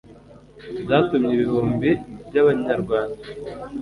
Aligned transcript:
zatumye 0.87 1.31
ibihumbi 1.33 1.91
by'abanyarwanda 2.27 3.19